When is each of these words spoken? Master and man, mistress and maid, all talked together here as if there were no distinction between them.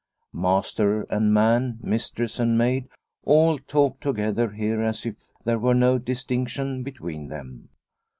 Master 0.33 1.03
and 1.11 1.31
man, 1.31 1.77
mistress 1.83 2.39
and 2.39 2.57
maid, 2.57 2.89
all 3.23 3.59
talked 3.59 4.01
together 4.01 4.49
here 4.49 4.81
as 4.81 5.05
if 5.05 5.27
there 5.45 5.59
were 5.59 5.75
no 5.75 5.99
distinction 5.99 6.81
between 6.81 7.27
them. 7.27 7.69